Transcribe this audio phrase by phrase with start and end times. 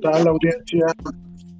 [0.00, 0.86] tal audiencia?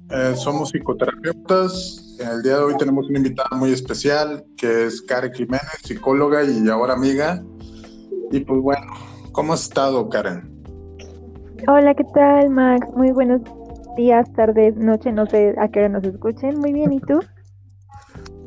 [0.09, 2.17] Eh, somos psicoterapeutas.
[2.19, 6.67] El día de hoy tenemos una invitada muy especial que es Karen Jiménez, psicóloga y
[6.69, 7.43] ahora amiga.
[8.31, 8.85] Y pues bueno,
[9.31, 10.49] ¿cómo has estado, Karen?
[11.67, 12.87] Hola, ¿qué tal, Max?
[12.95, 13.41] Muy buenos
[13.95, 16.59] días, tardes, noche, no sé a qué hora nos escuchen.
[16.59, 17.19] Muy bien, ¿y tú?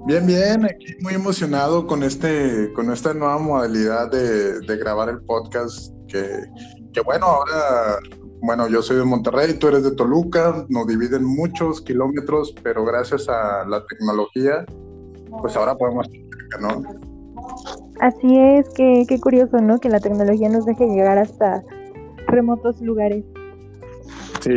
[0.06, 5.22] Bien, bien, aquí muy emocionado con este, con esta nueva modalidad de, de grabar el
[5.22, 6.44] podcast que,
[6.92, 7.98] que bueno, ahora
[8.44, 13.26] bueno, yo soy de Monterrey, tú eres de Toluca, nos dividen muchos kilómetros, pero gracias
[13.28, 14.66] a la tecnología,
[15.40, 16.06] pues ahora podemos
[16.60, 16.82] ¿no?
[18.00, 19.78] Así es, que qué curioso, ¿no?
[19.80, 21.62] Que la tecnología nos deje llegar hasta
[22.26, 23.24] remotos lugares.
[24.40, 24.52] Sí.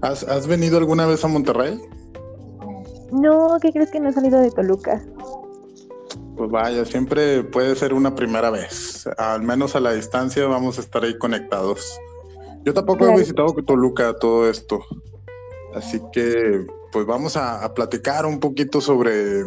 [0.00, 1.80] ¿Has, ¿Has venido alguna vez a Monterrey?
[3.10, 5.02] No, ¿qué crees que no he salido de Toluca?
[6.36, 9.08] Pues vaya, siempre puede ser una primera vez.
[9.18, 11.98] Al menos a la distancia vamos a estar ahí conectados.
[12.64, 14.80] Yo tampoco he visitado Toluca todo esto.
[15.74, 19.42] Así que pues vamos a, platicar un poquito sobre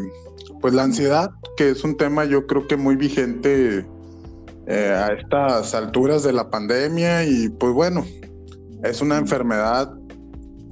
[0.62, 3.86] pues la ansiedad, que es un tema yo creo que muy vigente
[4.66, 8.04] eh, a estas alturas de la pandemia y pues bueno,
[8.84, 9.94] es una enfermedad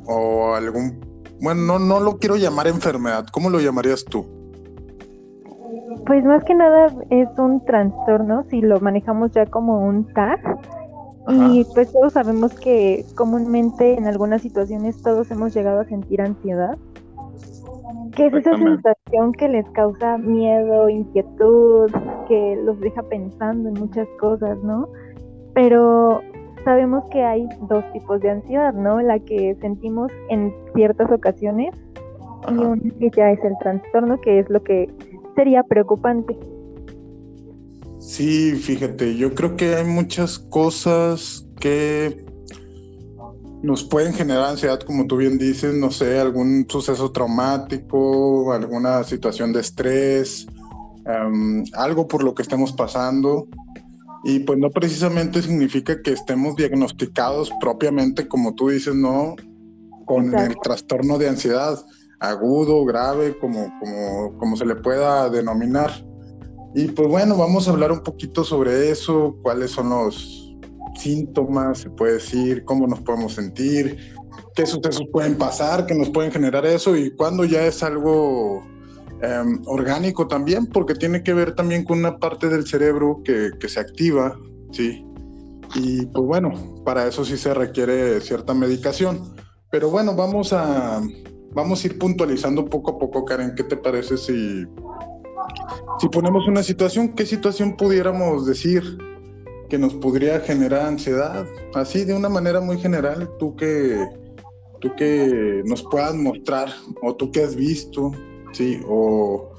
[0.05, 0.99] o algún,
[1.39, 4.25] bueno, no, no lo quiero llamar enfermedad, ¿cómo lo llamarías tú?
[6.07, 10.39] Pues más que nada es un trastorno, si lo manejamos ya como un TAG,
[11.29, 16.77] y pues todos sabemos que comúnmente en algunas situaciones todos hemos llegado a sentir ansiedad,
[18.15, 21.91] que es esa sensación que les causa miedo, inquietud,
[22.27, 24.89] que los deja pensando en muchas cosas, ¿no?
[25.53, 26.21] Pero
[26.65, 29.01] sabemos que hay dos tipos de ansiedad, ¿no?
[29.01, 31.73] La que sentimos en ciertas ocasiones
[32.49, 34.89] y una que ya es el trastorno, que es lo que
[35.35, 36.37] sería preocupante.
[38.05, 42.25] Sí, fíjate, yo creo que hay muchas cosas que
[43.63, 49.53] nos pueden generar ansiedad, como tú bien dices, no sé, algún suceso traumático, alguna situación
[49.53, 50.45] de estrés,
[51.05, 53.47] em, algo por lo que estemos pasando.
[54.25, 59.37] Y pues no precisamente significa que estemos diagnosticados propiamente, como tú dices, ¿no?
[60.05, 61.79] Con el trastorno de ansiedad,
[62.19, 65.91] agudo, grave, como, como, como se le pueda denominar.
[66.75, 70.55] Y pues bueno, vamos a hablar un poquito sobre eso, cuáles son los
[70.95, 73.97] síntomas, se puede decir, cómo nos podemos sentir,
[74.55, 78.63] qué sucesos pueden pasar, que nos pueden generar eso y cuándo ya es algo
[79.21, 83.69] em, orgánico también, porque tiene que ver también con una parte del cerebro que, que
[83.69, 84.37] se activa,
[84.71, 85.05] ¿sí?
[85.75, 86.51] Y pues bueno,
[86.85, 89.35] para eso sí se requiere cierta medicación.
[89.71, 91.01] Pero bueno, vamos a,
[91.53, 94.65] vamos a ir puntualizando poco a poco, Karen, ¿qué te parece si
[96.03, 98.83] si ponemos una situación, ¿qué situación pudiéramos decir
[99.69, 101.45] que nos podría generar ansiedad?
[101.75, 104.05] Así, de una manera muy general, tú que,
[104.81, 106.67] tú que nos puedas mostrar,
[107.01, 108.11] o tú que has visto,
[108.51, 108.81] ¿sí?
[108.85, 109.49] O,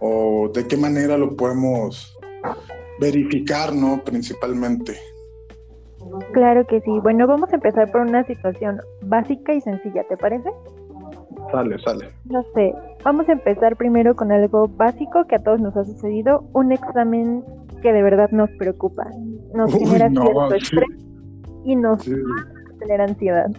[0.00, 2.16] o de qué manera lo podemos
[3.00, 4.00] verificar, ¿no?
[4.04, 4.96] Principalmente.
[6.32, 7.00] Claro que sí.
[7.02, 10.50] Bueno, vamos a empezar por una situación básica y sencilla, ¿te parece?
[11.50, 12.08] Sale, sale.
[12.24, 12.74] No sé,
[13.04, 17.44] vamos a empezar primero con algo básico que a todos nos ha sucedido, un examen
[17.82, 19.06] que de verdad nos preocupa,
[19.54, 20.88] nos genera cierto estrés
[21.64, 22.04] y nos
[22.80, 23.50] genera ansiedad.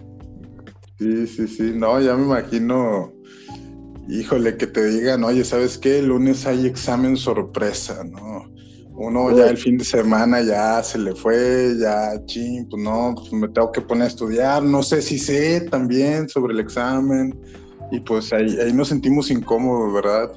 [0.98, 3.12] Sí, sí, sí, no, ya me imagino,
[4.08, 5.98] híjole, que te digan, oye, ¿sabes qué?
[5.98, 8.50] El lunes hay examen sorpresa, ¿no?
[8.94, 13.32] Uno ya el fin de semana ya se le fue, ya, ching, pues no, pues
[13.32, 17.34] me tengo que poner a estudiar, no sé si sé también sobre el examen,
[17.92, 20.32] y pues ahí, ahí nos sentimos incómodos, ¿verdad?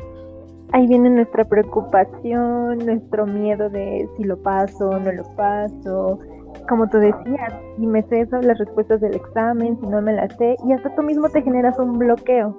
[0.74, 6.20] Ahí viene nuestra preocupación, nuestro miedo de si lo paso, o no lo paso.
[6.68, 10.58] Como tú decías, si me sé las respuestas del examen, si no me las sé,
[10.68, 12.54] y hasta tú mismo te generas un bloqueo.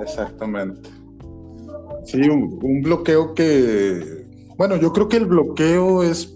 [0.00, 0.88] Exactamente.
[2.04, 4.24] Sí, un, un bloqueo que,
[4.56, 6.34] bueno, yo creo que el bloqueo es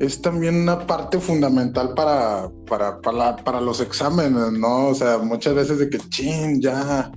[0.00, 4.88] es también una parte fundamental para, para, para, los exámenes, ¿no?
[4.88, 7.12] O sea, muchas veces de que, chin, ya,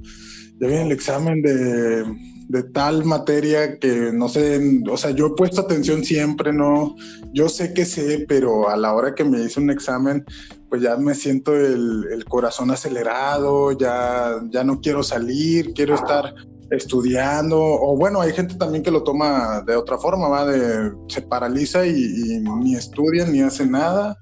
[0.59, 2.03] ya viene el examen de,
[2.49, 6.95] de tal materia que no sé, o sea, yo he puesto atención siempre, ¿no?
[7.33, 10.25] Yo sé que sé, pero a la hora que me hice un examen,
[10.67, 16.33] pues ya me siento el, el corazón acelerado, ya, ya no quiero salir, quiero estar
[16.75, 21.21] estudiando, o bueno, hay gente también que lo toma de otra forma, va de se
[21.21, 24.17] paraliza y, ni estudia ni hace nada.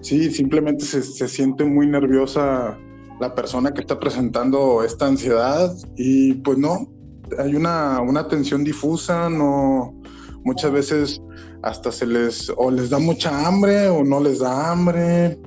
[0.00, 2.78] Sí, simplemente se, se, siente muy nerviosa
[3.20, 6.88] la persona que está presentando esta ansiedad y pues no,
[7.38, 9.94] hay una, una tensión difusa, no,
[10.44, 11.22] muchas veces
[11.62, 15.38] hasta se les, o les da mucha hambre o no les da hambre,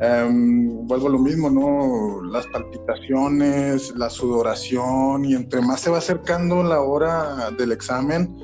[0.00, 2.22] em, vuelvo a lo mismo, ¿no?
[2.30, 8.34] Las palpitaciones, la sudoración, y entre más se va acercando la hora del examen,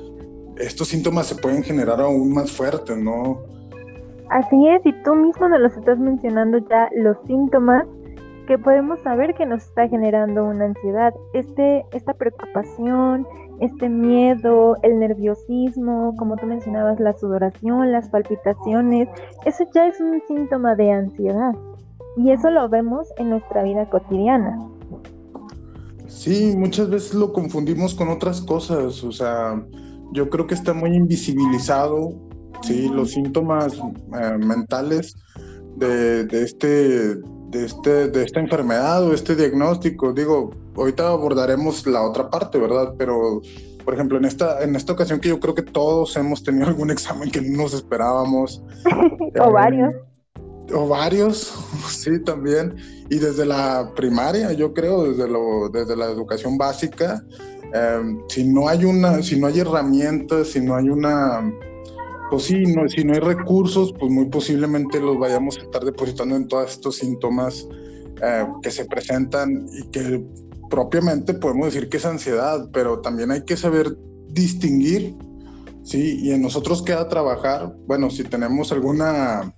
[0.58, 3.42] estos síntomas se pueden generar aún más fuertes, ¿no?
[4.30, 7.84] Así es, y tú mismo nos los estás mencionando ya los síntomas
[8.46, 13.26] que podemos saber que nos está generando una ansiedad, este, esta preocupación,
[13.60, 19.08] este miedo, el nerviosismo, como tú mencionabas, la sudoración, las palpitaciones,
[19.44, 21.52] eso ya es un síntoma de ansiedad
[22.16, 24.58] y eso lo vemos en nuestra vida cotidiana.
[26.06, 29.64] Sí, muchas veces lo confundimos con otras cosas, o sea,
[30.12, 32.10] yo creo que está muy invisibilizado,
[32.62, 35.16] sí, los síntomas eh, mentales
[35.76, 37.16] de, de, este
[37.52, 40.12] de, este, de esta enfermedad o este diagnóstico.
[40.12, 42.94] Digo, ahorita abordaremos la otra parte, ¿verdad?
[42.98, 43.42] Pero,
[43.84, 46.90] por ejemplo, en esta, en esta ocasión que yo creo que todos hemos tenido algún
[46.96, 48.62] examen que no nos esperábamos.
[48.86, 49.94] o eh, varios.
[50.74, 51.52] O varios,
[51.88, 52.74] sí, también.
[53.10, 57.22] Y desde la primaria, yo creo, desde, lo, desde la educación básica,
[57.74, 61.52] eh, si no hay una, si no hay herramientas, si no hay una
[62.32, 66.34] pues sí, no, si no hay recursos, pues muy posiblemente los vayamos a estar depositando
[66.34, 67.68] en todos estos síntomas
[68.22, 70.24] eh, que se presentan y que
[70.70, 73.98] propiamente podemos decir que es ansiedad, pero también hay que saber
[74.28, 75.14] distinguir,
[75.82, 76.20] ¿sí?
[76.22, 79.54] Y en nosotros queda trabajar, bueno, si tenemos alguna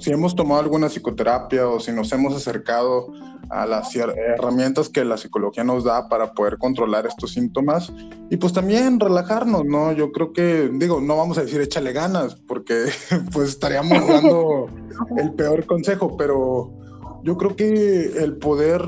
[0.00, 3.12] si hemos tomado alguna psicoterapia o si nos hemos acercado
[3.50, 7.92] a las herramientas que la psicología nos da para poder controlar estos síntomas
[8.30, 9.92] y pues también relajarnos, ¿no?
[9.92, 12.86] Yo creo que, digo, no vamos a decir échale ganas porque
[13.32, 14.66] pues estaríamos dando
[15.18, 16.72] el peor consejo, pero
[17.22, 18.82] yo creo que el poder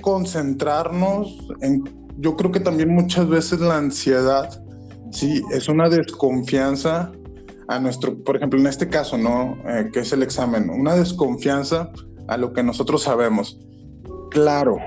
[0.00, 1.84] concentrarnos en,
[2.18, 4.62] yo creo que también muchas veces la ansiedad,
[5.10, 7.12] sí, es una desconfianza
[7.68, 9.56] a nuestro, por ejemplo, en este caso, ¿no?
[9.66, 11.90] Eh, que es el examen, una desconfianza
[12.28, 13.58] a lo que nosotros sabemos.
[14.30, 14.78] Claro,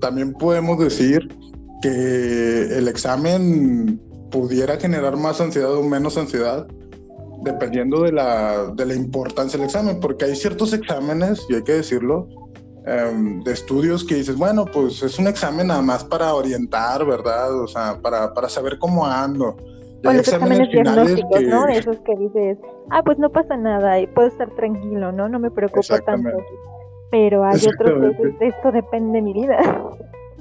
[0.00, 1.28] también podemos decir
[1.82, 6.66] que el examen pudiera generar más ansiedad o menos ansiedad
[7.42, 11.72] dependiendo de la, de la importancia del examen, porque hay ciertos exámenes, y hay que
[11.72, 12.28] decirlo,
[12.84, 17.58] em, de estudios que dices, bueno, pues es un examen nada más para orientar, ¿verdad?
[17.62, 19.56] O sea, para, para saber cómo ando
[20.04, 21.68] o los exámenes diagnósticos, ¿no?
[21.68, 22.58] Esos que dices,
[22.90, 25.28] ah, pues no pasa nada y puedo estar tranquilo, ¿no?
[25.28, 26.30] No me preocupa tanto.
[27.10, 29.58] Pero hay otros que esto depende de mi vida.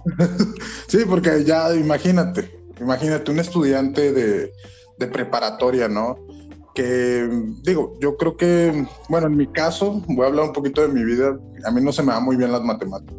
[0.87, 4.51] sí, porque ya imagínate, imagínate un estudiante de,
[4.97, 6.15] de preparatoria, ¿no?
[6.73, 7.27] Que
[7.63, 11.03] digo, yo creo que, bueno, en mi caso, voy a hablar un poquito de mi
[11.03, 13.15] vida, a mí no se me da muy bien las matemáticas.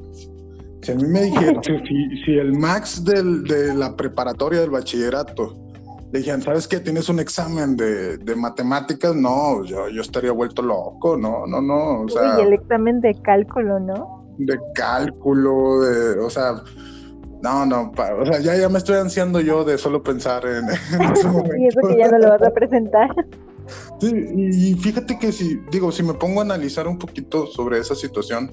[0.83, 5.70] Si a mí me dijeron, si, si el max del, de la preparatoria del bachillerato
[6.13, 6.81] le dijeron, ¿sabes qué?
[6.81, 9.15] Tienes un examen de, de matemáticas.
[9.15, 12.03] No, yo, yo, estaría vuelto loco, no, no, no.
[12.03, 14.27] O sea, y el examen de cálculo, ¿no?
[14.39, 16.63] De cálculo, de, o sea,
[17.43, 20.69] no, no, o sea, ya, ya me estoy ansiando yo de solo pensar en,
[21.13, 21.57] ese momento.
[21.57, 23.09] y eso que ya no lo vas a presentar.
[24.01, 27.95] Sí, y fíjate que si, digo, si me pongo a analizar un poquito sobre esa
[27.95, 28.53] situación,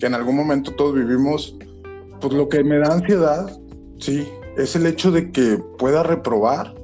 [0.00, 1.54] que en algún momento todos vivimos,
[2.20, 3.50] pues lo que me da ansiedad,
[3.98, 4.26] sí,
[4.56, 6.77] es el hecho de que pueda reprobar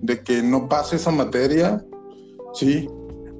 [0.00, 1.84] de que no pase esa materia,
[2.54, 2.88] sí,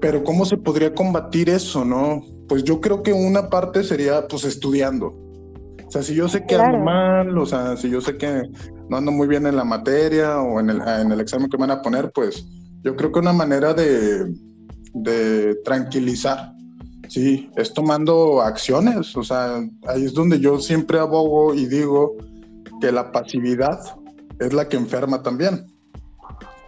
[0.00, 2.22] pero ¿cómo se podría combatir eso, no?
[2.48, 5.08] Pues yo creo que una parte sería pues estudiando.
[5.86, 8.42] O sea, si yo sé que ando mal, o sea, si yo sé que
[8.88, 11.66] no ando muy bien en la materia o en el, en el examen que me
[11.66, 12.46] van a poner, pues
[12.82, 14.32] yo creo que una manera de,
[14.94, 16.52] de tranquilizar,
[17.08, 19.16] sí, es tomando acciones.
[19.16, 22.16] O sea, ahí es donde yo siempre abogo y digo
[22.80, 23.78] que la pasividad
[24.40, 25.66] es la que enferma también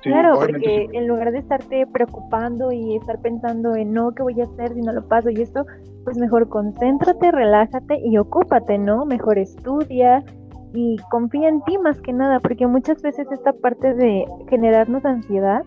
[0.03, 4.45] claro, porque en lugar de estarte preocupando y estar pensando en no, ¿qué voy a
[4.45, 5.65] hacer si no lo paso y esto?
[6.05, 9.05] Pues mejor concéntrate, relájate y ocúpate, ¿no?
[9.05, 10.25] Mejor estudia
[10.75, 15.63] y confía en ti más que nada, porque muchas veces esta parte de generarnos ansiedad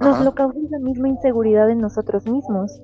[0.00, 2.80] nos lo causa la misma inseguridad en nosotros mismos.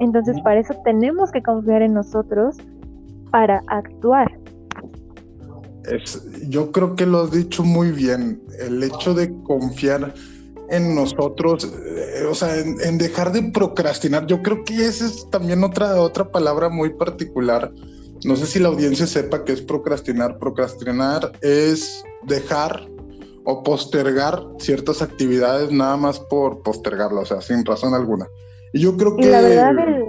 [0.00, 2.56] Entonces, para eso tenemos que confiar en nosotros
[3.30, 4.30] para actuar.
[5.90, 8.42] Es, yo creo que lo has dicho muy bien.
[8.58, 10.14] El hecho de confiar
[10.70, 14.26] en nosotros, eh, o sea, en, dejar de procrastinar.
[14.26, 17.70] Yo creo que esa es también otra, otra palabra muy particular.
[18.24, 20.38] No sé si la audiencia sepa qué es procrastinar.
[20.38, 22.88] Procrastinar es dejar
[23.44, 28.26] o postergar ciertas actividades nada más por postergarlas, o sea, sin razón alguna.
[28.72, 29.26] Y yo creo que...
[29.26, 30.04] la verdad, el,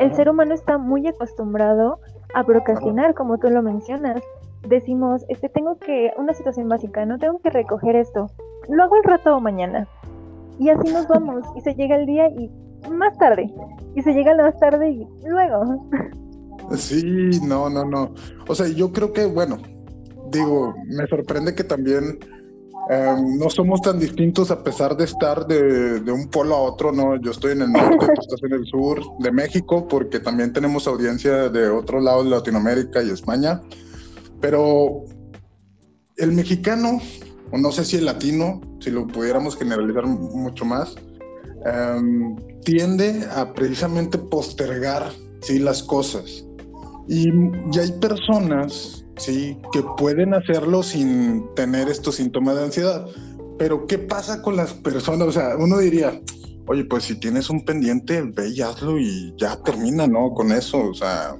[0.00, 1.98] el ser humano está muy acostumbrado
[2.34, 4.20] a procrastinar, como tú lo mencionas
[4.68, 8.30] decimos, este, tengo que, una situación básica, no tengo que recoger esto,
[8.68, 9.88] lo hago el rato o mañana.
[10.58, 12.50] Y así nos vamos, y se llega el día y
[12.90, 13.52] más tarde.
[13.94, 15.88] Y se llega más tarde y luego.
[16.76, 18.14] Sí, no, no, no.
[18.48, 19.58] O sea, yo creo que, bueno,
[20.30, 22.18] digo, me sorprende que también
[22.90, 27.16] em, no somos tan distintos a pesar de estar de, un polo a otro, ¿no?
[27.20, 30.86] Yo estoy en el norte, tú estás en el sur de México, porque también tenemos
[30.86, 33.60] audiencia de otro lado de Latinoamérica y España.
[34.44, 35.04] Pero
[36.18, 37.00] el mexicano,
[37.50, 40.96] o no sé si el latino, si lo pudiéramos generalizar mucho más,
[41.64, 45.10] em, tiende a precisamente postergar
[45.40, 45.60] ¿sí?
[45.60, 46.44] las cosas.
[47.08, 49.56] Y, y hay personas ¿sí?
[49.72, 53.06] Que pueden hacerlo sin tener estos síntomas de ansiedad.
[53.58, 55.28] Pero ¿qué pasa con las personas?
[55.28, 56.20] O sea, uno diría,
[56.66, 60.34] oye, pues si tienes un pendiente, ve y hazlo y ya termina, ¿no?
[60.34, 61.34] Con eso, o sea,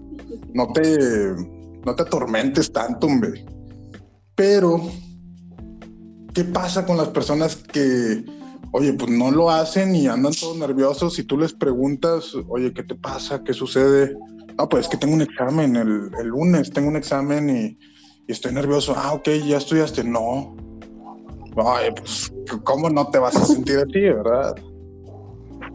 [0.54, 1.34] no te,
[1.84, 3.44] no te atormentes tanto, hombre.
[4.34, 4.80] Pero,
[6.34, 8.24] ¿qué pasa con las personas que,
[8.72, 12.82] oye, pues no lo hacen y andan todos nerviosos y tú les preguntas, oye, ¿qué
[12.82, 13.42] te pasa?
[13.44, 14.16] ¿Qué sucede?
[14.58, 17.78] No, pues es que tengo un examen el, lunes, tengo un examen y,
[18.26, 18.94] estoy nervioso.
[18.96, 20.02] Ah, ok, ya estudiaste.
[20.02, 20.56] No.
[21.56, 22.32] Ay, pues,
[22.64, 24.56] ¿cómo no te vas a sentir así, verdad?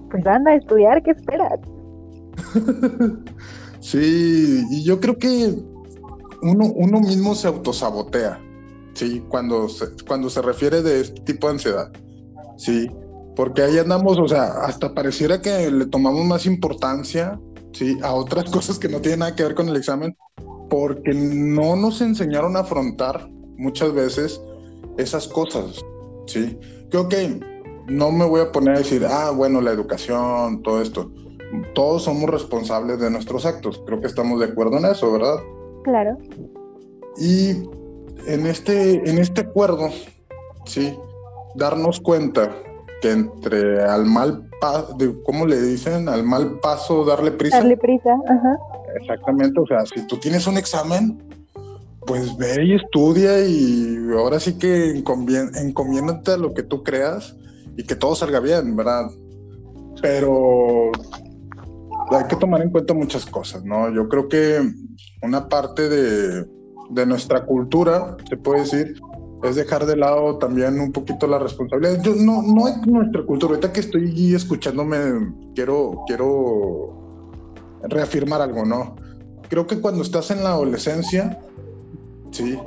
[0.09, 1.59] Pues anda a estudiar, ¿qué esperas?
[3.79, 5.55] sí, y yo creo que
[6.41, 8.39] uno, uno mismo se autosabotea,
[8.93, 9.23] ¿sí?
[9.29, 11.91] Cuando se, cuando se refiere de este tipo de ansiedad,
[12.57, 12.89] ¿sí?
[13.35, 17.39] Porque ahí andamos, o sea, hasta pareciera que le tomamos más importancia
[17.73, 17.97] ¿sí?
[18.03, 20.15] a otras cosas que no tienen nada que ver con el examen,
[20.69, 24.41] porque no nos enseñaron a afrontar muchas veces
[24.97, 25.81] esas cosas,
[26.27, 26.57] ¿sí?
[26.89, 27.39] Creo que
[27.87, 31.11] no me voy a poner a decir, ah, bueno, la educación, todo esto.
[31.73, 33.81] Todos somos responsables de nuestros actos.
[33.85, 35.37] Creo que estamos de acuerdo en eso, ¿verdad?
[35.83, 36.17] Claro.
[37.17, 37.49] Y
[38.27, 39.89] en este, en este acuerdo,
[40.65, 40.95] sí,
[41.55, 42.51] darnos cuenta
[43.01, 46.09] que entre al mal paso, ¿cómo le dicen?
[46.09, 47.57] Al mal paso darle prisa.
[47.57, 48.57] Darle prisa, ajá.
[49.01, 51.21] Exactamente, o sea, si tú tienes un examen,
[52.05, 57.35] pues ve y estudia y ahora sí que encomiéndate a lo que tú creas
[57.77, 59.11] y que todo salga bien, ¿verdad?
[60.01, 60.91] Pero
[62.11, 63.93] hay que tomar en cuenta muchas cosas, ¿no?
[63.93, 64.61] Yo creo que
[65.21, 66.45] una parte de,
[66.89, 69.01] de nuestra cultura, se puede decir,
[69.43, 72.01] es dejar de lado también un poquito la responsabilidad.
[72.01, 73.53] Yo no, no es nuestra cultura.
[73.53, 74.97] Ahorita que estoy escuchándome,
[75.55, 77.29] quiero, quiero
[77.83, 78.95] reafirmar algo, ¿no?
[79.49, 81.39] Creo que cuando estás en la adolescencia,
[82.31, 82.59] sí,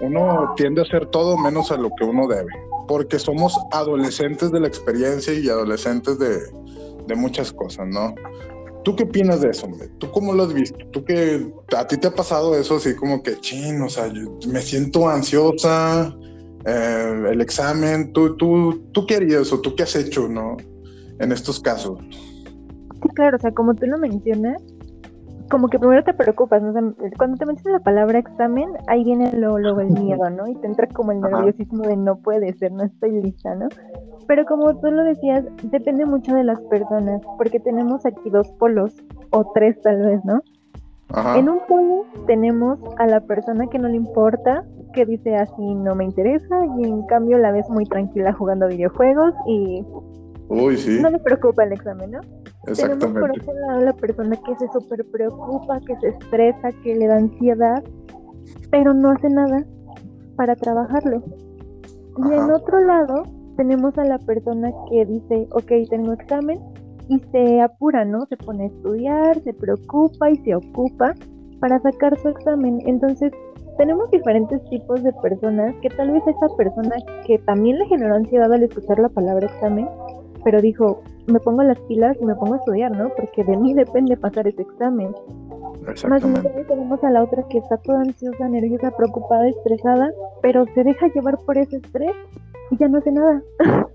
[0.00, 2.52] uno tiende a hacer todo menos a lo que uno debe,
[2.88, 6.38] porque somos adolescentes de la experiencia y adolescentes de,
[7.06, 8.14] de muchas cosas, ¿no?
[8.86, 9.88] ¿Tú qué opinas de eso, hombre?
[9.98, 10.78] ¿Tú cómo lo has visto?
[10.92, 11.44] ¿Tú que
[11.76, 14.12] a ti te ha pasado eso así como que, chin, o sea,
[14.46, 16.16] me siento ansiosa,
[16.64, 20.56] eh, el examen, ¿tú, tú, ¿tú qué harías o tú qué has hecho, no?
[21.18, 21.98] En estos casos.
[23.02, 24.62] Sí, claro, o sea, como tú lo mencionas,
[25.50, 26.72] como que primero te preocupas, ¿no?
[27.16, 30.48] cuando te mencionas la palabra examen, ahí viene luego, el miedo, ¿no?
[30.48, 33.68] Y te entra como el nerviosismo de no puede ser, no estoy lista, ¿no?
[34.26, 38.94] Pero como tú lo decías, depende mucho de las personas, porque tenemos aquí dos polos,
[39.30, 40.42] o tres tal vez, ¿no?
[41.36, 45.94] En un polo tenemos a la persona que no le importa, que dice así no
[45.94, 49.84] me interesa, y en cambio la ves muy tranquila jugando videojuegos y
[50.48, 50.98] Uy, sí.
[51.00, 52.20] no le preocupa el examen, ¿no?
[52.74, 57.06] Tenemos por otro lado la persona que se súper preocupa, que se estresa, que le
[57.06, 57.82] da ansiedad,
[58.70, 59.64] pero no hace nada
[60.36, 61.22] para trabajarlo.
[62.18, 63.22] Y en otro lado
[63.56, 66.58] tenemos a la persona que dice, ok, tengo examen
[67.08, 68.26] y se apura, ¿no?
[68.26, 71.14] Se pone a estudiar, se preocupa y se ocupa
[71.60, 72.80] para sacar su examen.
[72.86, 73.32] Entonces,
[73.78, 76.96] tenemos diferentes tipos de personas que tal vez esa persona
[77.26, 79.88] que también le generó ansiedad al escuchar la palabra examen,
[80.44, 83.10] pero dijo, me pongo las pilas y me pongo a estudiar, ¿no?
[83.16, 85.14] Porque de mí depende pasar ese examen.
[86.08, 90.10] Más bien tenemos a la otra que está toda ansiosa, nerviosa, preocupada, estresada,
[90.42, 92.12] pero se deja llevar por ese estrés
[92.70, 93.42] y ya no hace nada.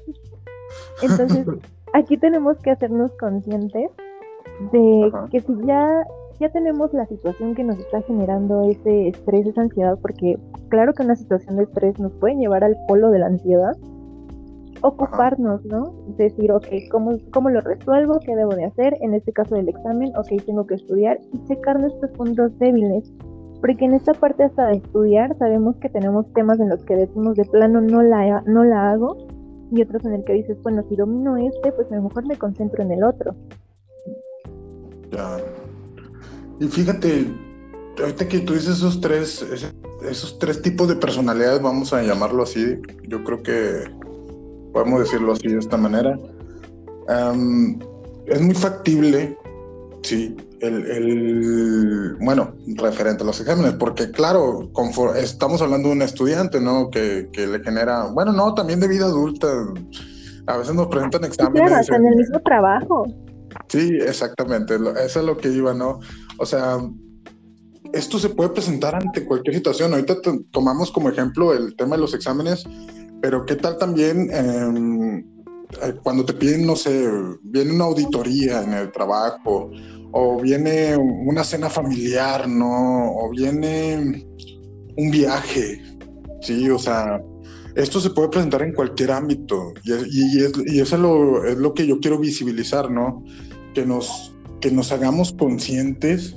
[1.02, 1.46] Entonces,
[1.94, 3.92] aquí tenemos que hacernos conscientes
[4.72, 6.06] de que si ya,
[6.40, 10.38] ya tenemos la situación que nos está generando ese estrés, esa ansiedad, porque
[10.70, 13.76] claro que una situación de estrés nos puede llevar al polo de la ansiedad,
[14.82, 15.94] ocuparnos, ¿no?
[16.18, 18.20] Decir, ok, ¿cómo, ¿cómo lo resuelvo?
[18.20, 18.98] ¿Qué debo de hacer?
[19.02, 23.12] En este caso del examen, ok, tengo que estudiar y checar nuestros puntos débiles
[23.62, 27.36] porque en esta parte hasta de estudiar sabemos que tenemos temas en los que decimos
[27.36, 29.28] de plano no la, no la hago
[29.72, 32.36] y otros en el que dices, bueno, si domino este, pues a lo mejor me
[32.36, 33.36] concentro en el otro.
[35.12, 35.38] Ya.
[36.60, 37.28] Y fíjate,
[38.00, 39.46] ahorita que tú dices esos tres,
[40.04, 43.84] esos tres tipos de personalidades, vamos a llamarlo así, yo creo que
[44.72, 46.18] podemos decirlo así de esta manera.
[48.28, 49.38] es muy factible,
[50.04, 54.70] sí, el, bueno, referente a los exámenes, porque claro,
[55.16, 56.90] estamos hablando de un estudiante, ¿no?
[56.90, 59.48] Que, le genera, bueno, no, también de vida adulta,
[60.48, 61.68] a veces nos presentan exámenes.
[61.68, 63.06] Claro, en el mismo trabajo.
[63.68, 66.00] Sí, exactamente, eso es lo que iba, ¿no?
[66.38, 66.78] O sea,
[67.94, 69.94] esto se puede presentar ante cualquier situación.
[69.94, 70.16] Ahorita
[70.52, 72.64] tomamos como ejemplo el tema de los exámenes,
[73.22, 77.10] pero ¿qué tal también em, eh, cuando te piden, no sé,
[77.44, 79.70] viene una auditoría en el trabajo,
[80.12, 83.14] o viene una cena familiar, ¿no?
[83.14, 84.26] O viene
[84.98, 85.82] un viaje,
[86.42, 86.70] ¿sí?
[86.70, 87.22] O sea,
[87.76, 90.44] esto se puede presentar en cualquier ámbito y,
[90.80, 93.24] eso es lo, es lo, que yo quiero visibilizar, ¿no?
[93.74, 96.36] Que nos, que nos hagamos conscientes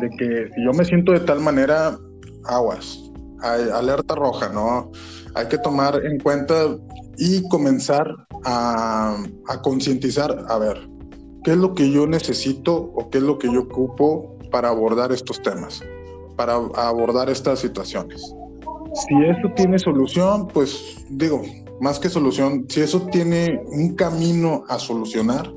[0.00, 1.98] de que si yo me siento de tal manera,
[2.44, 2.98] aguas,
[3.42, 4.90] alerta roja, ¿no?
[5.34, 6.76] Hay que tomar en cuenta
[7.16, 8.06] y comenzar
[8.44, 9.16] a,
[9.48, 10.88] a concientizar, a ver,
[11.44, 15.12] ¿qué es lo que yo necesito o qué es lo que yo ocupo para abordar
[15.12, 15.82] estos temas,
[16.36, 18.34] para abordar estas situaciones?
[18.94, 21.42] Si eso tiene solución, pues digo,
[21.80, 25.50] más que solución, si eso tiene un camino a solucionar,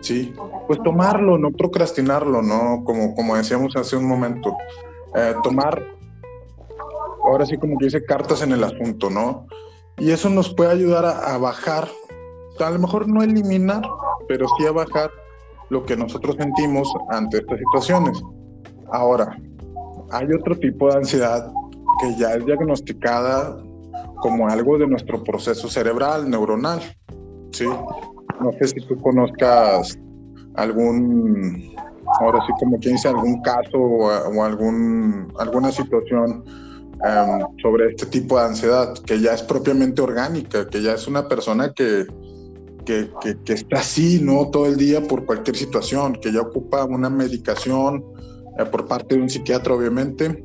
[0.00, 0.32] sí,
[0.66, 2.84] pues tomarlo, no procrastinarlo, ¿no?
[2.84, 4.56] Como, como decíamos hace un momento,
[5.16, 5.84] eh, tomar,
[7.30, 9.46] ahora sí como que dice, cartas en el asunto, ¿no?
[9.98, 11.88] Y eso nos puede ayudar a, bajar,
[12.58, 13.82] a lo mejor no eliminar,
[14.28, 15.10] pero sí a bajar
[15.68, 18.22] lo que nosotros sentimos ante estas situaciones.
[18.92, 19.38] Ahora,
[20.10, 21.52] hay otro tipo de ansiedad
[22.00, 23.56] que ya es diagnosticada
[24.20, 26.80] como algo de nuestro proceso cerebral, neuronal.
[27.52, 27.66] ¿sí?
[28.40, 29.98] No sé si tú conozcas
[30.54, 31.74] algún,
[32.20, 36.44] ahora sí como quien dice, algún caso o, algún, alguna situación
[37.04, 41.28] em, sobre este tipo de ansiedad, que ya es propiamente orgánica, que ya es una
[41.28, 42.06] persona que,
[42.84, 43.10] que,
[43.44, 44.50] que, está así, ¿no?
[44.50, 48.04] Todo el día por cualquier situación, que ya ocupa una medicación
[48.58, 50.44] eh, por parte de un psiquiatra, obviamente.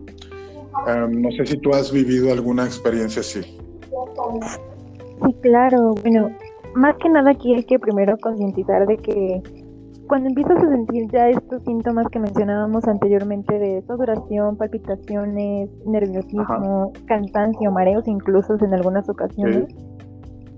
[0.88, 3.42] Em, no sé si tú has vivido alguna experiencia así.
[3.42, 5.96] Sí, claro.
[6.02, 6.30] Bueno,
[6.76, 9.65] más que nada aquí hay que primero concientizar de que
[10.08, 17.72] cuando empiezas a sentir ya estos síntomas que mencionábamos anteriormente de sudoración, palpitaciones, nerviosismo, cansancio,
[17.72, 19.66] mareos incluso en algunas ocasiones,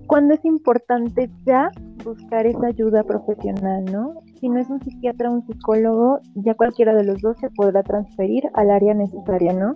[0.08, 1.70] cuando es importante ya
[2.04, 4.14] buscar esa ayuda profesional, ¿no?
[4.40, 7.84] Si no es un psiquiatra o un psicólogo, ya cualquiera de los dos se podrá
[7.84, 9.76] transferir al área necesaria, ¿no?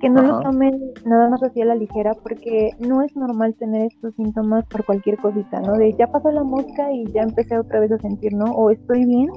[0.00, 3.86] Que no lo tomen nada más así a la ligera porque no es normal tener
[3.86, 5.74] estos síntomas por cualquier cosita, ¿no?
[5.74, 8.44] De ya pasó la mosca y ya empecé otra vez a sentir, ¿no?
[8.44, 9.30] O estoy bien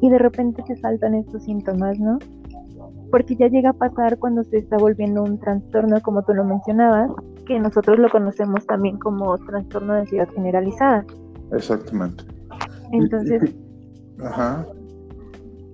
[0.00, 2.18] y de repente se saltan estos síntomas, ¿no?
[3.10, 7.10] Porque ya llega a pasar cuando se está volviendo un trastorno, como tú lo mencionabas,
[7.46, 11.04] que nosotros lo conocemos también como trastorno de ansiedad generalizada.
[11.52, 12.24] Exactamente.
[12.92, 13.56] Entonces,
[14.22, 14.66] Ajá.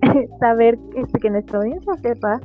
[0.39, 2.39] saber este, que nuestra audiencia sepa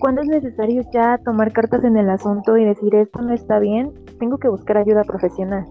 [0.00, 3.92] cuando es necesario ya tomar cartas en el asunto y decir esto no está bien,
[4.18, 5.66] tengo que buscar ayuda profesional.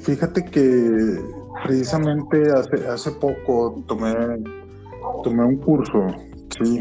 [0.00, 1.20] Fíjate que
[1.64, 4.14] precisamente hace, hace poco tomé,
[5.22, 6.06] tomé un curso,
[6.58, 6.80] sí,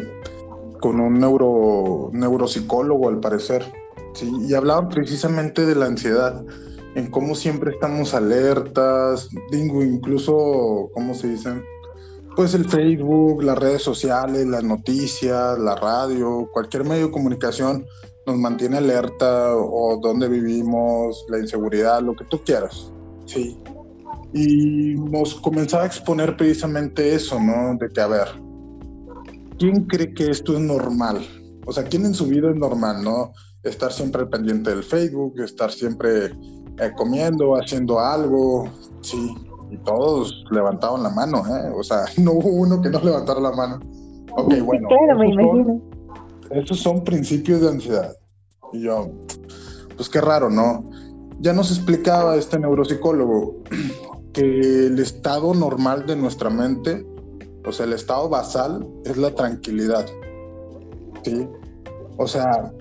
[0.80, 3.64] con un neuro, neuropsicólogo al parecer,
[4.14, 6.44] sí, y hablaban precisamente de la ansiedad,
[6.96, 11.64] en cómo siempre estamos alertas, incluso, ¿cómo se dicen?
[12.36, 17.86] Pues el Facebook, las redes sociales, las noticias, la radio, cualquier medio de comunicación
[18.26, 22.92] nos mantiene alerta o dónde vivimos, la inseguridad, lo que tú quieras.
[23.28, 23.60] Sí.
[24.34, 27.78] Y nos comenzaba a exponer precisamente eso, ¿no?
[27.78, 28.28] De que, a ver,
[29.60, 31.24] ¿quién cree que esto es normal?
[31.68, 33.32] O sea, ¿quién en su vida es normal, no?
[33.62, 36.26] Estar siempre pendiente del Facebook, estar siempre
[36.80, 38.68] eh, comiendo, haciendo algo,
[39.02, 39.36] sí
[39.74, 41.72] y todos levantaban la mano, ¿eh?
[41.76, 43.80] O sea, no hubo uno que no levantara la mano.
[44.38, 44.88] Ok, bueno.
[46.52, 48.16] esos, Son, principios de ansiedad.
[48.72, 49.10] Y yo,
[49.96, 50.90] pues qué raro, ¿no?
[51.40, 53.64] Ya nos explicaba este neuropsicólogo
[54.34, 57.06] que el estado normal de nuestra mente,
[57.66, 60.06] o sea, el estado basal es la tranquilidad.
[61.24, 61.48] ¿Sí?
[62.18, 62.72] O sea,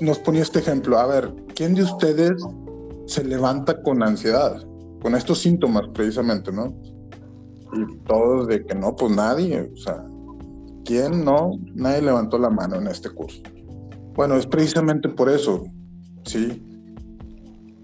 [0.00, 0.98] nos ponía este ejemplo.
[0.98, 2.32] A ver, ¿quién de ustedes
[3.06, 4.62] se levanta con ansiedad?
[5.02, 6.72] Con estos síntomas precisamente, ¿no?
[7.74, 10.04] Y todos de que no, pues nadie, o sea,
[10.84, 11.58] ¿quién no?
[11.74, 13.42] Nadie levantó la mano en este curso.
[14.14, 15.64] Bueno, es precisamente por eso,
[16.24, 16.62] ¿sí?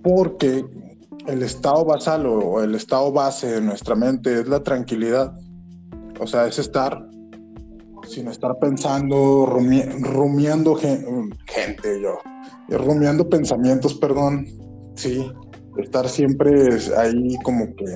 [0.03, 0.65] Porque
[1.27, 5.37] el estado basal o el estado base de nuestra mente es la tranquilidad.
[6.21, 7.09] O sea, es estar
[8.07, 12.19] sin estar pensando, rumiando gente, yo,
[12.79, 14.47] rumiando pensamientos, perdón,
[14.97, 15.31] sí,
[15.79, 17.87] estar siempre ahí como que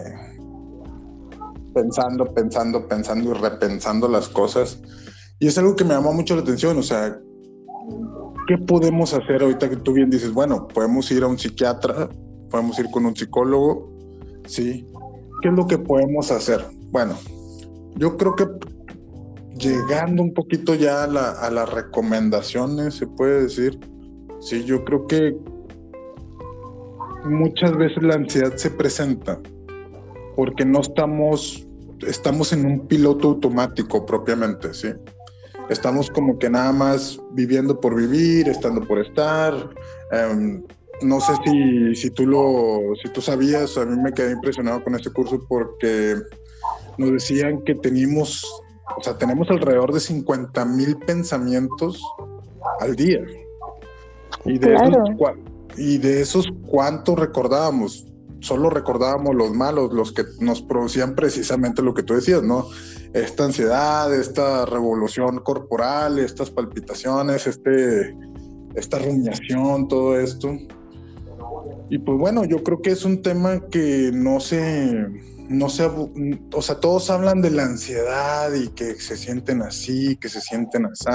[1.75, 4.81] pensando, pensando, pensando y repensando las cosas.
[5.39, 7.19] Y es algo que me llamó mucho la atención, o sea,
[8.47, 12.09] ¿qué podemos hacer ahorita que tú bien dices, bueno, podemos ir a un psiquiatra,
[12.51, 13.93] podemos ir con un psicólogo,
[14.47, 14.87] ¿sí?
[15.41, 16.65] ¿Qué es lo que podemos hacer?
[16.91, 17.17] Bueno,
[17.97, 18.47] yo creo que
[19.59, 23.79] llegando un poquito ya a, las recomendaciones, se puede decir,
[24.41, 25.37] sí, yo creo que
[27.25, 29.39] muchas veces la ansiedad se presenta
[30.37, 31.67] porque no estamos,
[32.07, 34.89] estamos en un piloto automático propiamente, ¿sí?
[35.69, 39.55] Estamos como que nada más viviendo por vivir, estando por estar.
[40.11, 40.63] Em,
[41.03, 44.95] no sé si, si, tú lo, si tú sabías, a mí me quedé impresionado con
[44.95, 46.17] este curso porque
[46.99, 48.45] nos decían que teníamos,
[48.97, 52.03] o sea, tenemos alrededor de 50 mil pensamientos
[52.81, 53.21] al día.
[54.45, 55.11] Y de, esos,
[55.77, 58.07] y de esos, ¿cuántos recordábamos?
[58.41, 62.67] Solo recordábamos los malos, los que nos producían precisamente lo que tú decías, ¿no?
[63.13, 68.17] Esta ansiedad, esta revolución corporal, estas palpitaciones, este,
[68.75, 70.57] esta rumiación, todo esto.
[71.89, 75.07] Y pues bueno, yo creo que es un tema que no se,
[75.49, 80.29] no se, o sea, todos hablan de la ansiedad y que se sienten así, que
[80.29, 81.07] se sienten así,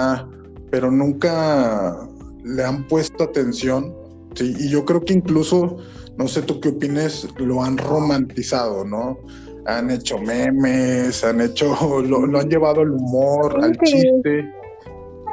[0.70, 2.08] pero nunca
[2.44, 3.94] le han puesto atención,
[4.38, 4.56] ¿sí?
[4.60, 5.78] Y yo creo que incluso,
[6.18, 9.18] no sé tú qué opines, lo han romantizado, ¿no?
[9.66, 14.50] Han hecho memes, han hecho, lo, han llevado al humor, al chiste,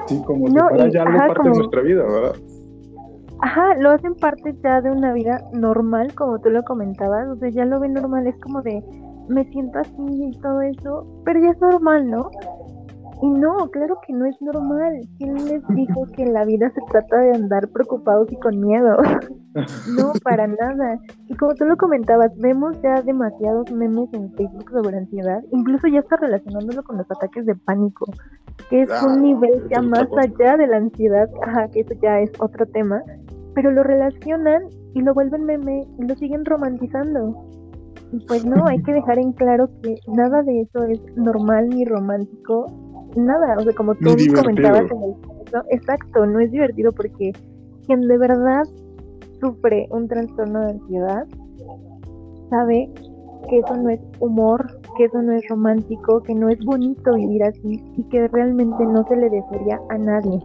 [0.07, 2.37] sí, como si fuera ya algo parte de nuestra vida, ¿verdad?
[3.41, 7.51] Ajá, lo hacen parte ya de una vida normal, como tú lo comentabas, o sea,
[7.51, 8.83] ya lo ven normal, es como de,
[9.29, 12.31] me siento así y todo eso, pero ya es normal, ¿no?
[13.23, 15.01] Y no, claro que no es normal.
[15.19, 18.97] ¿Quién les dijo que la vida se trata de andar preocupados y con miedo?
[19.97, 20.99] no, para nada.
[21.29, 26.01] Y como tú lo comentabas, vemos ya demasiados memes en Facebook sobre ansiedad, incluso ya
[26.01, 28.07] está relacionándolo con los ataques de pánico,
[28.69, 32.21] que es un ah, nivel ya más allá de la ansiedad, ajá, que eso ya
[32.21, 33.03] es otro tema,
[33.55, 37.47] pero lo relacionan y lo vuelven meme y lo siguen romantizando.
[38.13, 41.85] Y pues no, hay que dejar en claro que nada de eso es normal ni
[41.85, 42.67] romántico,
[43.17, 45.15] nada, o sea, como tú comentabas en el
[45.71, 47.33] exacto, no es divertido porque
[47.87, 48.65] quien de verdad
[49.41, 51.27] sufre un trastorno de ansiedad
[52.51, 52.91] sabe
[53.49, 57.43] que eso no es humor, que eso no es romántico, que no es bonito vivir
[57.45, 60.41] así y que realmente no se le desearía a nadie.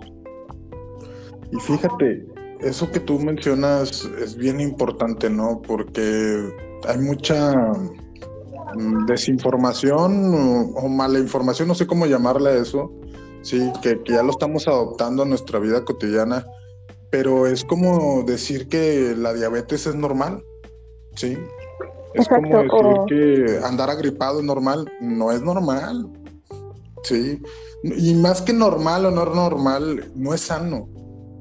[1.51, 2.27] Y fíjate,
[2.59, 5.61] eso que tú mencionas es bien importante, ¿no?
[5.65, 6.49] Porque
[6.87, 7.71] hay mucha
[9.05, 10.33] desinformación
[10.75, 12.91] o, mala información, no sé cómo llamarle a eso,
[13.41, 16.45] sí, que, ya lo estamos adoptando a nuestra vida cotidiana,
[17.11, 20.43] pero es como decir que la diabetes es normal,
[21.15, 21.37] sí.
[22.13, 26.09] Es como decir que andar agripado es normal, no es normal,
[27.03, 27.41] sí.
[27.83, 30.89] Y más que normal o no normal, no es sano,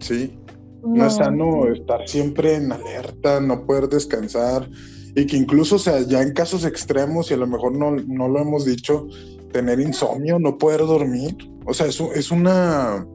[0.00, 0.38] sí.
[0.82, 1.06] No.
[1.06, 4.68] es sano estar siempre en alerta, no poder descansar
[5.14, 8.28] y que incluso, o sea, ya en casos extremos y a lo mejor no, no
[8.28, 9.06] lo hemos dicho,
[9.52, 13.06] tener insomnio, no poder dormir, o sea, eso es una,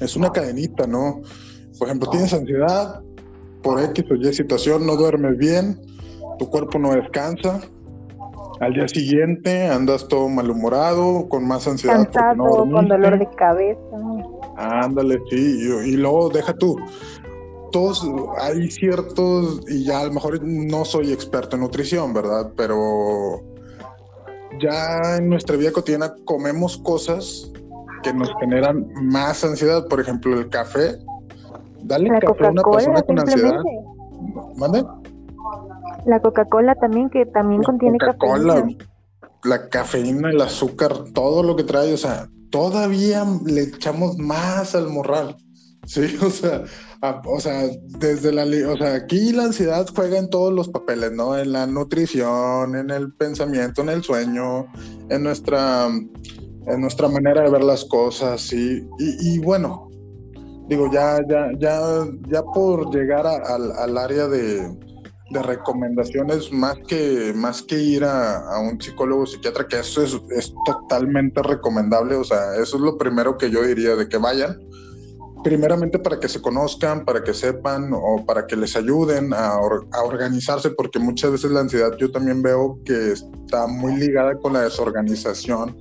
[0.00, 1.22] es una cadenita, ¿no?
[1.78, 3.00] Por ejemplo, tienes ansiedad
[3.62, 5.80] por X o Y situación, no duermes bien,
[6.38, 7.60] tu cuerpo no descansa,
[8.60, 12.04] al día siguiente andas todo malhumorado, con más ansiedad.
[12.04, 13.80] Cansado, con dolor de cabeza.
[14.56, 16.76] Ándale, sí, y, luego deja tú.
[17.70, 18.04] Todos
[18.38, 22.52] hay ciertos, y ya a lo mejor no soy experto en nutrición, ¿verdad?
[22.56, 23.42] Pero
[24.60, 27.50] ya en nuestra vida cotidiana comemos cosas
[28.02, 29.86] que nos generan más ansiedad.
[29.88, 30.98] Por ejemplo, el café.
[31.82, 33.62] Dale café a una persona con ansiedad.
[34.56, 34.84] ¿Mande?
[36.06, 38.64] La Coca-Cola también, que también contiene cafeína.
[39.44, 44.88] La cafeína, el azúcar, todo lo que trae, o sea, todavía le echamos más al
[44.88, 45.36] morral.
[45.86, 46.64] Sí, o sea,
[47.02, 51.36] o sea, desde la, o sea, aquí la ansiedad juega en todos los papeles, ¿no?
[51.36, 54.66] En la nutrición, en el pensamiento, en el sueño,
[55.08, 58.86] en nuestra, en nuestra manera de ver las cosas, sí.
[58.98, 59.88] Y, bueno,
[60.68, 61.80] digo, ya, ya, ya,
[62.28, 64.70] ya por llegar al área de,
[65.30, 70.52] de recomendaciones más que, más que ir a, un psicólogo psiquiatra, que eso es, es,
[70.64, 74.58] totalmente recomendable, o sea, eso es lo primero que yo diría de que vayan,
[75.42, 80.02] primeramente para que se conozcan, para que sepan o para que les ayuden a, a
[80.04, 84.62] organizarse, porque muchas veces la ansiedad yo también veo que está muy ligada con la
[84.62, 85.76] desorganización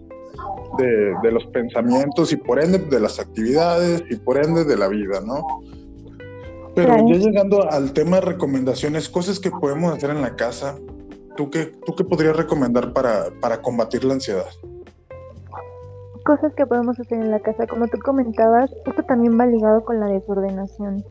[0.77, 4.87] de, de los pensamientos y por ende de las actividades y por ende de la
[4.87, 5.43] vida, ¿no?
[6.75, 10.77] Pero ya llegando al tema de recomendaciones, cosas que podemos hacer en la casa,
[11.35, 14.45] ¿tú qué, tú qué podrías recomendar para, para combatir la ansiedad?
[16.25, 19.99] Cosas que podemos hacer en la casa, como tú comentabas, esto también va ligado con
[19.99, 21.03] la desordenación.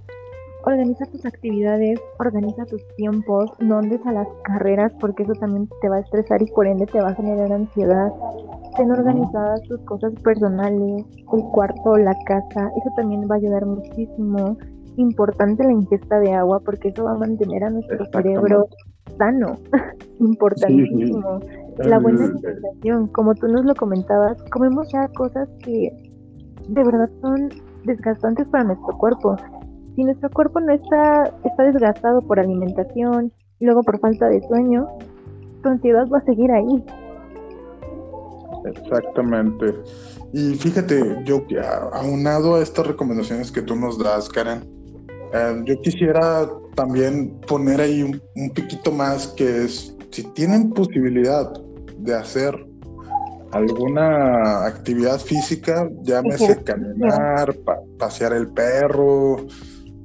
[0.65, 5.89] Organiza tus actividades, organiza tus tiempos, no andes a las carreras porque eso también te
[5.89, 8.13] va a estresar y por ende te va a generar ansiedad.
[8.77, 14.59] Ten organizadas tus cosas personales, el cuarto, la casa, eso también va a ayudar muchísimo.
[14.97, 18.67] Importante la ingesta de agua porque eso va a mantener a nuestro cerebro
[19.17, 19.57] sano.
[20.21, 21.41] Importantísimo.
[21.79, 25.91] La buena alimentación, como tú nos lo comentabas, comemos ya cosas que
[26.69, 27.49] de verdad son
[27.85, 29.37] desgastantes para nuestro cuerpo
[29.99, 34.87] si nuestro cuerpo no está, está desgastado por alimentación y luego por falta de sueño,
[35.61, 36.85] tu ansiedad va a seguir ahí.
[38.65, 39.75] Exactamente.
[40.33, 41.43] Y fíjate, yo
[41.93, 44.63] aunado a estas recomendaciones que tú nos das, Karen,
[45.35, 51.53] eh, yo quisiera también poner ahí un, un, piquito más que es, si tienen posibilidad
[51.99, 52.67] de hacer
[53.53, 57.55] alguna actividad física, llámese caminar,
[57.99, 59.47] pasear el perro,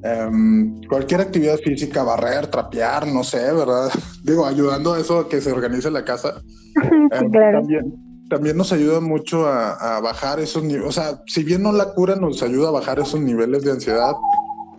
[0.03, 3.89] Em, cualquier actividad física, barrer, trapear, no sé, ¿verdad?
[4.23, 6.41] Digo, ayudando a eso a que se organice la casa.
[7.11, 11.71] Em, también, también nos ayuda mucho a, bajar esos niveles, o sea, si bien no
[11.71, 14.13] la cura, nos ayuda a bajar esos niveles de ansiedad,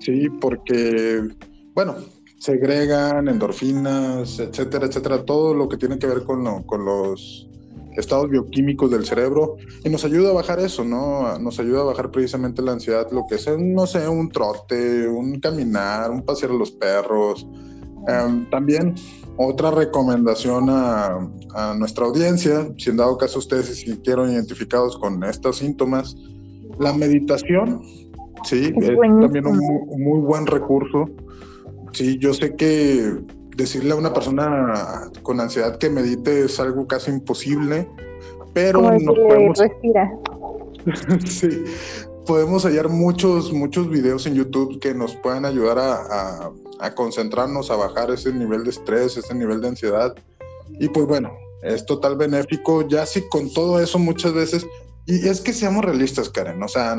[0.01, 1.23] sí, porque,
[1.75, 1.95] bueno,
[2.45, 7.49] segregan endorfinas, etcétera, etcétera, todo lo que tiene que ver con, con los
[7.97, 11.39] estados bioquímicos del cerebro y nos ayuda a bajar eso, ¿no?
[11.39, 15.41] Nos ayuda a bajar precisamente la ansiedad, lo que sea, no sé, un trote, un
[15.41, 17.47] caminar, un pasear a los perros.
[18.09, 18.95] Em, también
[19.39, 21.27] otra recomendación a,
[21.79, 26.15] nuestra audiencia, si en dado caso ustedes se sintieron identificados con estos síntomas,
[26.79, 27.81] la meditación,
[28.45, 31.07] sí, es, también un, un muy buen recurso.
[31.95, 33.21] Sí, yo sé que
[33.57, 37.89] decirle a una persona con ansiedad que medite es algo casi imposible,
[38.53, 39.59] pero nos podemos...
[39.59, 40.13] Respira.
[41.25, 41.65] sí,
[42.27, 47.77] podemos hallar muchos, muchos videos en YouTube que nos puedan ayudar a, a, concentrarnos, a
[47.77, 50.15] bajar ese nivel de estrés, ese nivel de ansiedad.
[50.81, 52.87] Y pues bueno, es total benéfico.
[52.89, 54.67] Ya si con todo eso muchas veces
[55.07, 56.63] y es que seamos realistas, Karen.
[56.63, 56.97] O sea,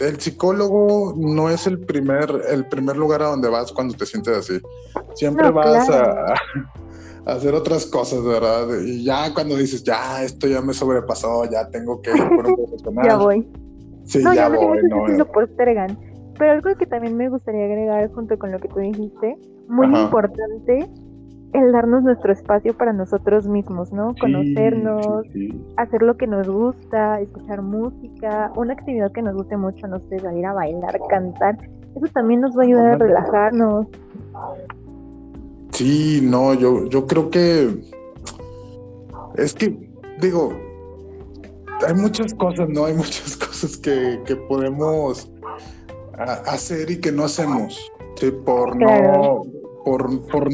[0.00, 4.36] el psicólogo no es el primer, el primer lugar a donde vas cuando te sientes
[4.36, 4.60] así.
[5.14, 6.34] Siempre vas a,
[7.24, 8.68] hacer otras cosas, ¿verdad?
[8.84, 12.56] Y ya cuando dices, ya, esto ya me sobrepasó, ya tengo que ir por un
[12.66, 13.06] profesional.
[13.06, 13.48] ya voy.
[14.04, 14.78] Sí, ya, ya voy.
[14.88, 15.26] No.
[16.38, 19.38] Pero algo que también me gustaría agregar junto con lo que tú dijiste,
[19.68, 20.86] muy importante
[21.52, 24.14] el darnos nuestro espacio para nosotros mismos, ¿no?
[24.20, 25.24] Conocernos,
[25.76, 30.18] hacer lo que nos gusta, escuchar música, una actividad que nos guste mucho, no sé,
[30.18, 31.56] salir a bailar, cantar,
[31.94, 33.86] eso también nos va a ayudar a relajarnos.
[35.70, 37.80] Sí, no, yo, yo creo que
[39.36, 40.52] es que, digo,
[41.86, 42.86] hay muchas cosas, ¿no?
[42.86, 45.30] Hay muchas cosas que, que podemos
[46.46, 48.30] hacer y que no hacemos, ¿sí?
[48.30, 49.42] Por no
[49.86, 50.48] por, por,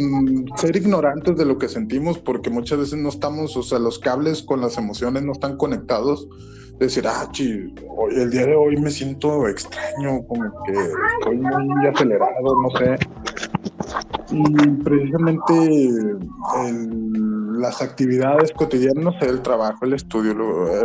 [0.57, 4.43] ser ignorantes de lo que sentimos, porque muchas veces no estamos, o sea, los cables
[4.43, 6.29] con las emociones no están conectados.
[6.79, 11.87] Decir, ah, chi, hoy, el día de hoy me siento extraño, como que estoy muy
[11.87, 12.99] acelerado, no sé.
[14.33, 15.91] Y precisamente
[17.59, 20.33] las actividades cotidianas, el trabajo, el estudio,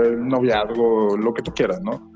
[0.06, 2.14] el noviazgo, lo que tú quieras, ¿no?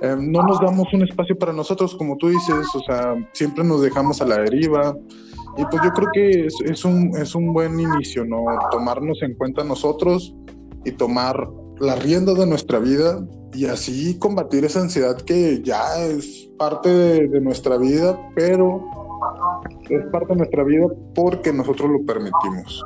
[0.00, 3.80] Eh, no nos damos un espacio para nosotros, como tú dices, o sea, siempre nos
[3.80, 4.96] dejamos a la deriva,
[5.56, 8.44] y pues yo creo que es, un, es un buen inicio, ¿no?
[8.70, 10.34] Tomarnos en cuenta nosotros
[10.84, 11.48] y tomar
[11.80, 17.40] la rienda de nuestra vida y así combatir esa ansiedad que ya es parte de,
[17.40, 18.84] nuestra vida, pero
[19.88, 22.84] es parte de nuestra vida porque nosotros lo permitimos.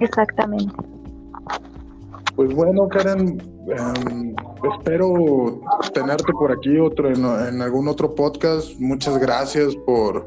[0.00, 0.72] Exactamente.
[2.34, 4.34] Pues bueno, Karen, em,
[4.78, 5.60] espero
[5.92, 8.80] tenerte por aquí otro en, en, algún otro podcast.
[8.80, 10.26] Muchas gracias por,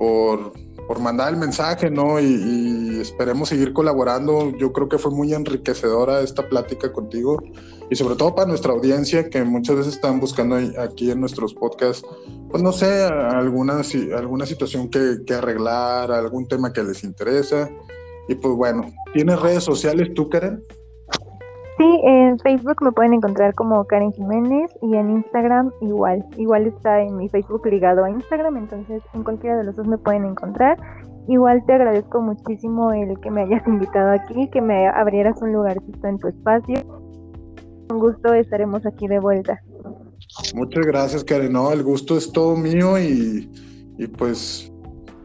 [0.00, 0.52] por
[0.90, 2.18] por mandar el mensaje, ¿no?
[2.18, 4.50] Y, esperemos seguir colaborando.
[4.58, 7.40] Yo creo que fue muy enriquecedora esta plática contigo
[7.88, 12.04] y sobre todo para nuestra audiencia que muchas veces están buscando aquí en nuestros podcasts,
[12.50, 13.82] pues no sé, alguna,
[14.16, 17.70] alguna situación que, que arreglar, algún tema que les interesa.
[18.28, 20.60] Y pues bueno, ¿tienes redes sociales tú, Karen?
[21.80, 26.22] Sí, en Facebook me pueden encontrar como Karen Jiménez y en Instagram igual.
[26.36, 29.96] Igual está en mi Facebook ligado a Instagram, entonces en cualquiera de los dos me
[29.96, 30.76] pueden encontrar.
[31.26, 36.06] Igual te agradezco muchísimo el que me hayas invitado aquí, que me abrieras un lugarcito
[36.06, 36.74] en tu espacio.
[37.88, 39.58] Con gusto estaremos aquí de vuelta.
[40.54, 41.54] Muchas gracias, Karen.
[41.54, 43.50] No, el gusto es todo mío y,
[43.96, 44.70] y pues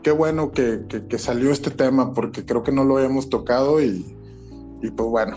[0.04, 0.86] qué bueno que,
[1.18, 4.15] salió este tema porque creo que no lo habíamos tocado y,
[4.82, 5.36] y pues bueno,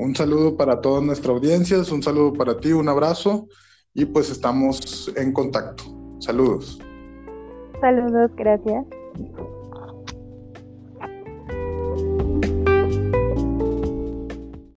[0.00, 3.48] un saludo para toda nuestra audiencia, un saludo para ti, un abrazo
[3.92, 5.84] y pues estamos en contacto.
[6.20, 6.78] Saludos.
[7.80, 8.86] Saludos, gracias.